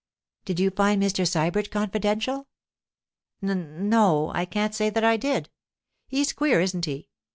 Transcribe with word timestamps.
'Did 0.45 0.59
you 0.59 0.71
find 0.71 0.99
Mr. 0.99 1.27
Sybert 1.27 1.69
confidential?' 1.69 2.47
'N 3.43 3.87
no. 3.87 4.31
I 4.33 4.45
can't 4.45 4.73
say 4.73 4.89
that 4.89 5.03
I 5.03 5.15
did. 5.15 5.51
He's 6.07 6.33
queer, 6.33 6.59
isn't 6.59 6.85
he? 6.85 7.07